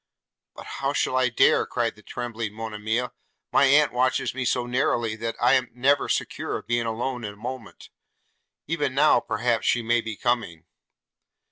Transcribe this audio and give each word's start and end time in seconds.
'But 0.55 0.65
how 0.81 0.93
shall 0.93 1.15
I 1.15 1.29
dare?' 1.29 1.67
cried 1.67 1.93
the 1.95 2.01
trembling 2.01 2.55
Monimia: 2.55 3.11
'my 3.53 3.65
aunt 3.65 3.93
watches 3.93 4.33
me 4.33 4.45
so 4.45 4.65
narrowly, 4.65 5.15
that 5.17 5.35
I 5.39 5.53
am 5.53 5.69
never 5.75 6.09
secure 6.09 6.57
of 6.57 6.65
being 6.65 6.87
alone 6.87 7.23
a 7.23 7.35
moment: 7.35 7.89
even 8.65 8.95
now, 8.95 9.19
perhaps, 9.19 9.67
she 9.67 9.83
may 9.83 10.01
be 10.01 10.15
coming.' 10.17 10.65